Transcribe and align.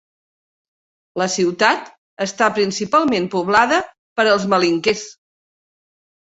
La 1.21 1.27
ciutat 1.33 1.91
està 2.25 2.47
principalment 2.55 3.29
poblada 3.35 3.79
per 4.21 4.27
els 4.33 4.49
malinkés. 4.55 5.05